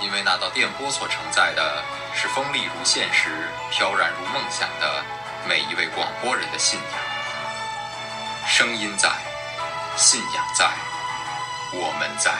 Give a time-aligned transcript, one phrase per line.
[0.00, 1.82] 因为那道电波所承载的
[2.14, 3.30] 是锋利如现实、
[3.68, 5.02] 飘然如梦想的
[5.48, 6.98] 每一位广播人的信仰。
[8.46, 9.10] 声音在，
[9.96, 10.70] 信仰在，
[11.72, 12.32] 我们在。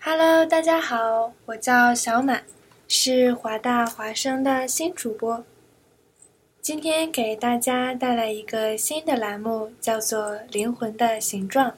[0.00, 2.44] Hello，大家好，我叫小满，
[2.86, 5.42] 是华大华声的新主播。
[6.68, 11.70] 今天给大家带来一个新的栏目，叫做《灵魂的形状》。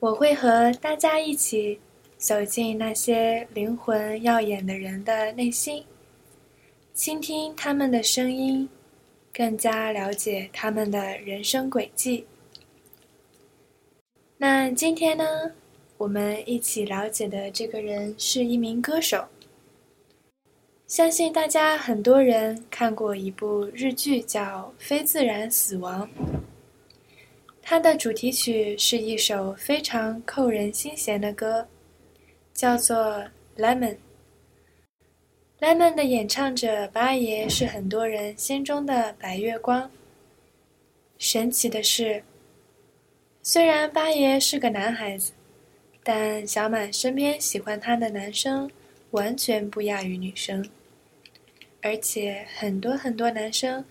[0.00, 1.80] 我会和大家一起
[2.18, 5.82] 走进那些灵魂耀眼的人的内心，
[6.92, 8.68] 倾听他们的声音，
[9.32, 12.26] 更加了解他们的人生轨迹。
[14.36, 15.24] 那今天呢，
[15.96, 19.24] 我们一起了解的这个人是一名歌手。
[20.86, 26.06] 相信大家很多人看过一部日剧，叫《非自然死亡》。
[27.62, 31.66] 它的主题曲是一首非常扣人心弦的歌，
[32.52, 32.96] 叫做
[33.56, 33.96] 《Lemon》。
[35.58, 39.90] Lemon 的演唱者八爷是很多人心中的白月光。
[41.18, 42.22] 神奇的是，
[43.42, 45.32] 虽然八爷是个男孩子，
[46.02, 48.70] 但小满身边喜欢他的男生
[49.14, 50.68] 完全不亚于女生，
[51.80, 53.84] 而且很多很多男生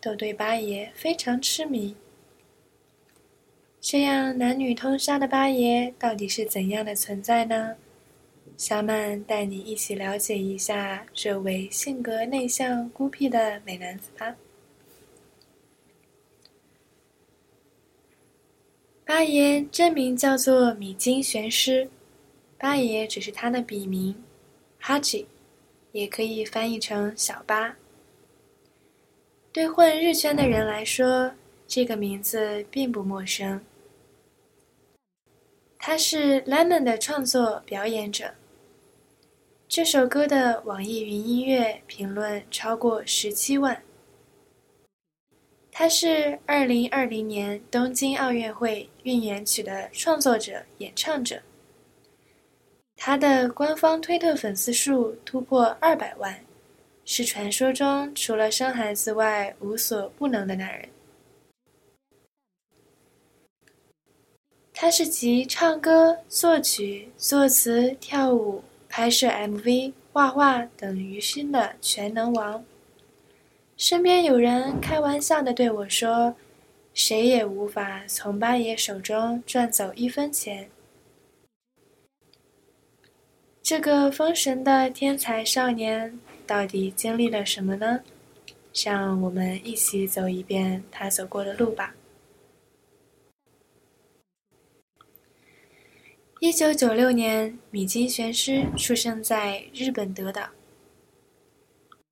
[0.00, 1.94] 都对八爷非常痴迷。
[3.78, 7.76] 这样男女通杀的八爷到底是怎样的存在呢？
[8.56, 14.34] 小满带你一起了解一下这位性格内向、孤僻的美男子吧。
[19.04, 21.90] 八爷真名叫做米津玄师，
[22.56, 24.14] 八爷只是他的笔名，
[24.80, 25.26] 哈吉，
[25.92, 27.76] 也可以翻译成小八。
[29.52, 31.32] 对混日圈的人来说，
[31.68, 33.60] 这个名字并不陌生。
[35.78, 38.34] 他是《Lemon》的创作表演者。
[39.68, 43.82] 这首歌的网易云音乐评论超过十七万。
[45.70, 51.40] 他是二零二零年东京奥运会运演曲的创作者、演唱者。
[53.02, 56.38] 他的官方推特粉丝数突破二百万，
[57.06, 60.86] 是传说中除了生孩子外无所不能的男人。
[64.74, 72.62] 他是集唱歌、作曲、作词、跳舞、拍摄 MV、画画等于心的全能王。
[73.78, 76.34] 身边有人开玩笑的对我说
[76.92, 80.68] ：“谁也无法从八爷手中赚走一分钱。”
[83.70, 88.00] 这个封神的天才少年到底经历了什么呢？
[88.74, 91.94] 让我们一起走一遍他走过的路吧。
[96.40, 100.48] 一九九六年，米津玄师出生在日本德岛。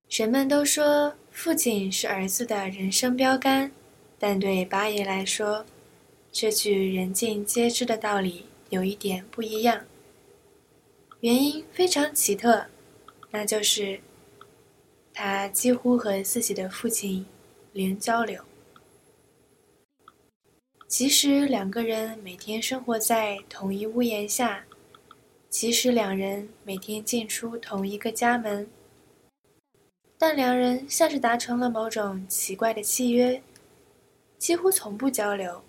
[0.09, 3.73] 人们都说父亲是儿子的人生标杆，
[4.17, 5.67] 但对八爷来说，
[6.31, 9.85] 这句人尽皆知的道理有一点不一样。
[11.21, 12.67] 原因非常奇特，
[13.33, 14.01] 那就是
[15.13, 17.27] 他几乎和自己的父亲
[17.73, 18.41] 零交流。
[20.87, 24.65] 即使两个人每天生活在同一屋檐下，
[25.51, 28.71] 即使两人每天进出同一个家门，
[30.17, 33.43] 但两人像是达成了某种奇怪的契约，
[34.39, 35.61] 几乎从不交流。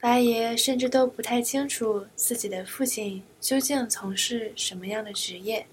[0.00, 5.66] 八爷甚至都不太清楚自己的父亲究竟从事什么样的职业。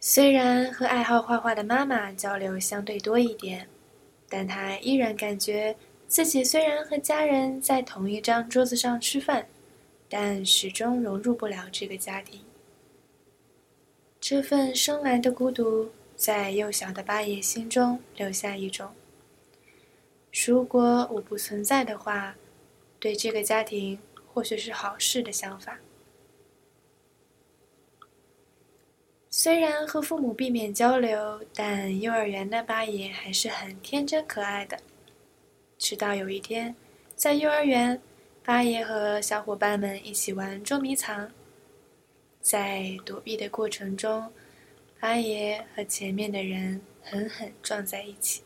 [0.00, 3.68] 虽然和爱好画画的妈妈交流相对多一点，
[4.28, 5.76] 但他依然感觉
[6.08, 9.46] 自己虽然和家人在同一张桌子上吃饭，
[10.08, 12.40] 但始终融入不了这个家庭。
[14.20, 18.90] 这份生来的孤独，在幼小的八爷心中留下一种：
[20.32, 22.34] 如果我不存在的话，
[22.98, 23.98] 对这个家庭
[24.32, 25.78] 或许是好事的想法。
[29.28, 34.78] 虽然和父母避免交流，但幼儿园的八爷还是很天真可爱的。
[35.78, 36.74] 直到有一天，
[37.16, 38.00] 在幼儿园，
[38.44, 41.30] 八爷和小伙伴们一起玩捉迷藏。
[42.40, 44.32] 在躲避的过程中，
[44.98, 48.42] 八爷和前面的人狠狠撞在一起，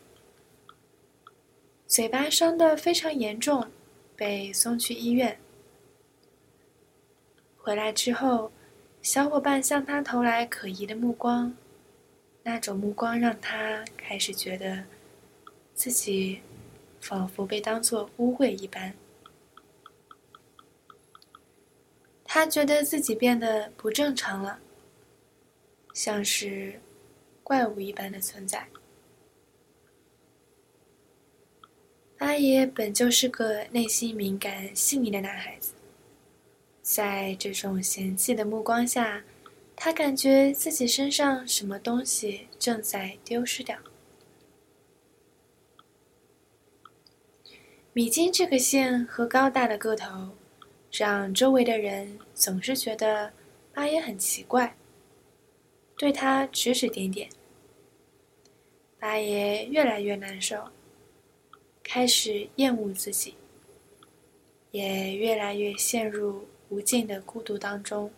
[1.96, 3.66] 嘴巴伤得非常严重，
[4.14, 5.38] 被送去医院。
[7.56, 8.52] 回来之后，
[9.00, 11.56] 小伙伴向他投来可疑的目光，
[12.42, 14.84] 那种目光让他开始觉得
[15.74, 16.42] 自己
[17.00, 18.92] 仿佛被当作污秽一般。
[22.26, 24.58] 他觉得自己变得不正常了，
[25.94, 26.78] 像是
[27.42, 28.68] 怪物一般的存在。
[32.18, 35.72] 八爷本就是个内心敏感、细腻的男孩子，
[36.82, 39.24] 在这种嫌弃的目光下，
[39.74, 43.78] 他感觉自己身上什么东西正在丢失掉。
[47.92, 50.30] 米金这个姓和高大的个头。
[50.98, 53.30] 让周围的人总是觉得
[53.74, 54.74] 八爷很奇怪，
[55.98, 57.28] 对他指指点点。
[58.98, 60.70] 八爷越来越难受，
[61.88, 63.34] 开始厌恶自己，
[64.72, 68.10] 也越来越陷入无尽的孤独当中。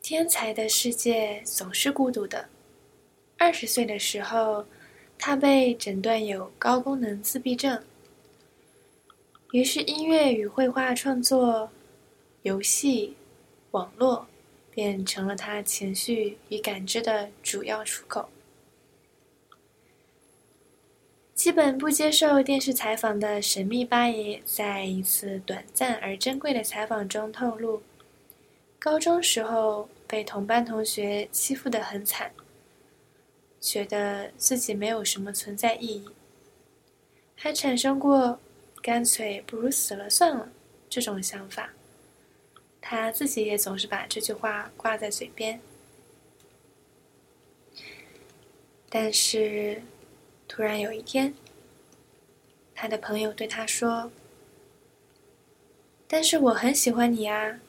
[0.00, 2.48] 天才的世界总是孤独的。
[3.36, 4.64] 二十岁的时候，
[5.18, 7.82] 他被诊断有高功能自闭症。
[9.50, 11.68] 于是，音乐与绘画创作、
[12.42, 13.16] 游戏、
[13.72, 14.26] 网络，
[14.70, 18.28] 变成了他情绪与感知的主要出口。
[21.40, 27.80] 基本不接受电视采访的神秘八爷，在一次短暂而珍贵的采访中透露，
[28.78, 32.30] 高中时候被同班同学欺负得很惨，
[33.58, 36.10] 觉得自己没有什么存在意义，
[37.34, 38.38] 还产生过。
[38.82, 40.50] 干脆不如死了算了，
[40.90, 41.70] 这种想法，
[42.82, 45.58] 他自己也总是把这句话挂在嘴边。
[48.90, 49.80] 但是，
[50.52, 51.32] 突然有一天，
[52.74, 54.10] 他的朋友对他说
[56.08, 57.60] ：“但是我很喜欢你啊，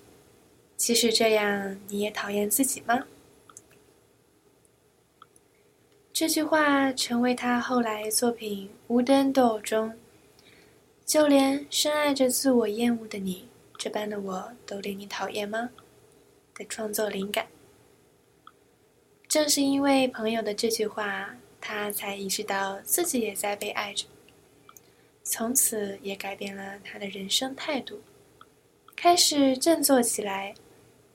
[0.76, 3.06] 即使这样，你也讨厌自己吗？”
[6.12, 9.94] 这句话成为他后来作品《Wooden Doll》中。
[11.06, 15.70] 就连深爱着自我厌恶的你这般的我都令你讨厌吗？
[16.56, 17.46] 的创作灵感。
[19.28, 24.06] 正是因为朋友的这句话，他才意识到自己也在被爱着。
[25.24, 28.02] 从此也改变了他的人生态度，
[28.96, 30.56] 开始振作起来，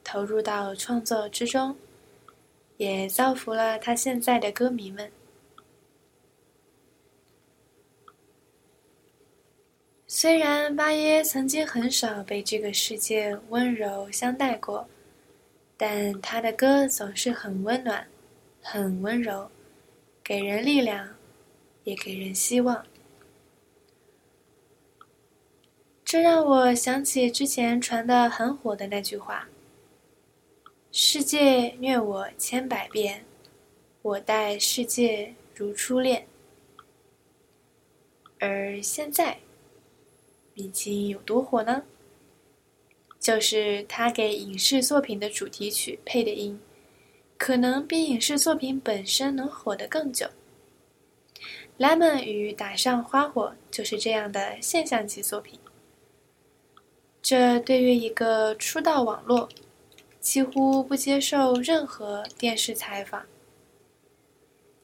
[0.05, 1.77] 投入到创作之中，
[2.77, 5.11] 也造福了他现在的歌迷们。
[10.07, 14.89] 虽然八爷曾经很少被这个世界温柔相待过，
[15.77, 18.07] 但他的歌总是很温暖，
[18.63, 19.51] 很温柔，
[20.29, 21.15] 给人力量，
[21.85, 22.85] 也给人希望。
[26.05, 29.49] 这让我想起之前传的很火的那句话
[30.91, 33.25] ：“世界虐我千百遍，
[34.03, 36.27] 我待世界如初恋。”
[38.41, 39.39] 而现在。
[40.55, 41.85] 米奇有多火呢？
[43.21, 46.59] 就是他给影视作品的主题曲配的音，
[47.39, 50.27] 可能比影视作品本身能火得更久。
[51.79, 55.59] 《Lemon》与《打上花火》就是这样的现象级作品。
[57.21, 59.49] 这对于一个出道网络，
[60.21, 63.27] 几乎不接受任何电视采访、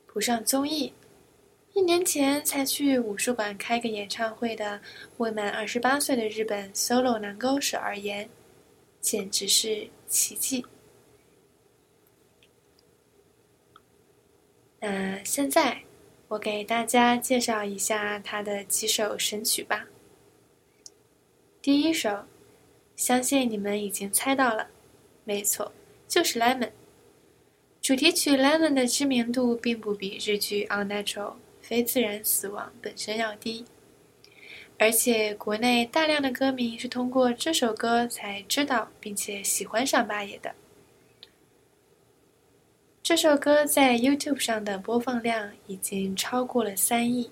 [0.07, 0.93] 不上综艺。
[1.73, 4.79] 一年前才去武术馆开个演唱会的
[5.17, 8.29] 未满二十八岁的日本 solo 男歌手而言，
[9.01, 10.67] 简直是奇迹。
[14.85, 15.81] 那现在，
[16.27, 19.87] 我给大家介绍一下他的几首神曲吧。
[21.63, 22.25] 第一首，
[22.97, 24.67] 相信你们已经猜到了，
[25.23, 25.71] 没错，
[26.09, 26.67] 就是《Lemon》。
[27.81, 33.65] 主题曲《Lemon》的知名度并不比日剧《Unnatural》非自然死亡本身要低，
[34.81, 40.53] 而且国内大量的歌迷是通过这首歌才知道并且喜欢上八爷的。
[43.03, 47.29] 这首歌在 YouTube 上的播放量已经超过了三亿，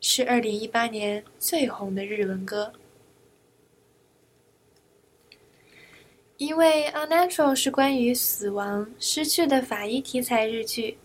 [0.00, 2.72] 是2018年最红的日文歌。
[6.38, 10.96] 因为《Unnatural》是关于死亡、失去的法医题材日剧，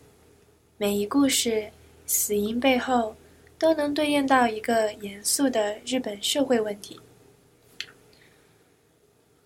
[0.78, 1.70] 每一故事
[2.06, 3.14] 死因背后
[3.60, 6.98] 都能对应到一个严肃的日本社会问题。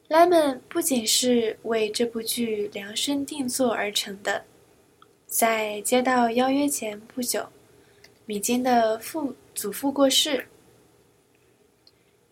[0.10, 4.46] Lemon 不仅是为这部剧量身定做而成的，
[5.26, 7.46] 在接到邀约前不久，
[8.26, 10.48] 米津的父祖父过世，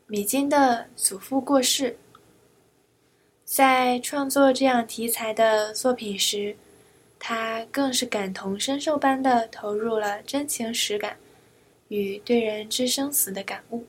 [0.07, 1.97] 米津的祖父过世。
[3.43, 6.55] 在创作这样题材的作品时，
[7.19, 11.17] 他更是感同身受般的投入了真情实感
[11.89, 13.85] 与对人之生死的感悟。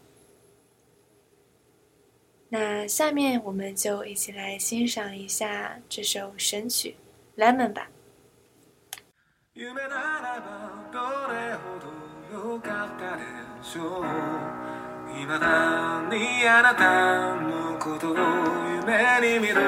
[2.50, 6.96] 那下面我们就一起来欣赏一下这首神曲《
[7.42, 7.88] Lemon》吧。
[18.82, 19.62] 夢に見る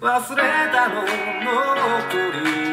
[0.00, 2.69] 忘れたものを取り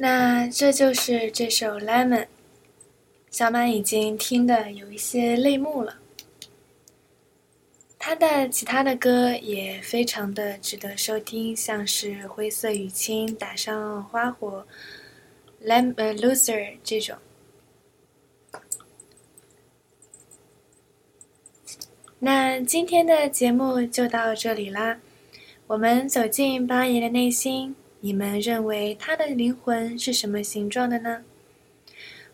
[0.00, 2.22] 那这就是这首《Lemon》，
[3.32, 5.98] 小满已经听得有一些泪目了。
[7.98, 14.64] 他的其他的歌也非常的值得收听，像是《灰色雨青》、《打上花火》、
[15.68, 17.18] 《Lem 呃 Loser》这种。
[22.20, 25.00] 那今天的节目就到这里啦。
[25.66, 31.24] 我们走进八爷的内心，你们认为他的灵魂是什么形状的呢？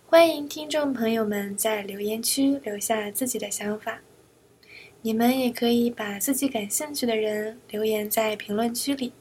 [0.07, 4.03] 欢迎听众朋友们在留言区留下自己的想法。
[5.01, 9.15] 你们也可以把自己感兴趣的人留言在评论区里，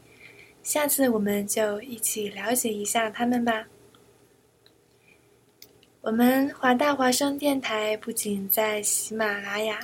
[0.62, 3.68] 下次我们就一起了解一下他们吧。
[6.02, 9.80] 我们华大华声电台不仅在喜马拉雅。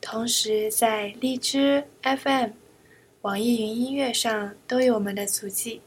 [0.00, 2.52] 同时，在荔枝 FM、
[3.20, 5.82] 网易云音乐上都有我们的足迹。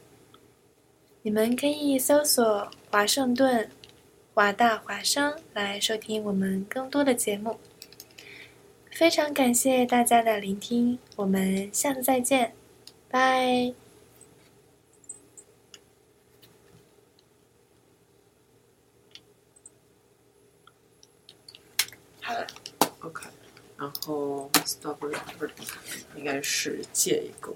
[1.24, 3.70] 你们可以搜索“华盛顿
[4.34, 7.56] 华大华商”来收听我们更多的节目。
[8.90, 12.52] 非常感谢大家的聆听，我们下次再见，
[13.08, 13.72] 拜。
[22.20, 22.46] 好了
[22.98, 23.26] ，OK。
[23.78, 25.50] 然后 stop record
[26.16, 27.54] 应该是借一个。